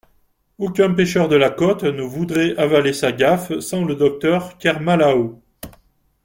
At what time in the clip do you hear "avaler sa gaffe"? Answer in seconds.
2.57-3.59